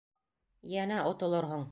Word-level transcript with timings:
Йәнә 0.71 1.03
отолорһоң! 1.11 1.67